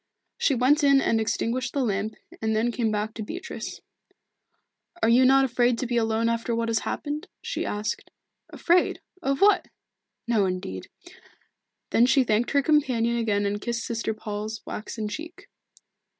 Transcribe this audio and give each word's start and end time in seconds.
She 0.39 0.55
went 0.55 0.83
in 0.83 0.99
and 0.99 1.21
extinguished 1.21 1.73
the 1.73 1.83
lamp, 1.85 2.15
and 2.41 2.55
then 2.55 2.71
came 2.71 2.89
back 2.89 3.13
to 3.13 3.21
Beatrice. 3.21 3.81
"Are 5.03 5.09
you 5.09 5.25
not 5.25 5.45
afraid 5.45 5.77
to 5.77 5.85
be 5.85 5.95
alone 5.95 6.27
after 6.27 6.55
what 6.55 6.69
has 6.69 6.79
happened?" 6.79 7.27
she 7.43 7.67
asked. 7.67 8.09
"Afraid? 8.49 8.99
Of 9.21 9.41
what? 9.41 9.67
No, 10.27 10.45
indeed." 10.47 10.89
Then 11.91 12.07
she 12.07 12.23
thanked 12.23 12.49
her 12.49 12.63
companion 12.63 13.15
again 13.15 13.45
and 13.45 13.61
kissed 13.61 13.85
Sister 13.85 14.11
Paul's 14.15 14.63
waxen 14.65 15.07
cheek. 15.07 15.47